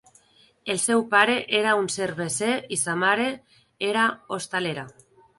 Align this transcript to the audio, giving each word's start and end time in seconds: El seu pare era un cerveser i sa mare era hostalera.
El 0.73 0.77
seu 0.83 1.01
pare 1.09 1.33
era 1.59 1.73
un 1.81 1.89
cerveser 1.95 2.49
i 2.77 2.79
sa 2.83 2.95
mare 3.01 3.27
era 3.89 4.07
hostalera. 4.37 4.87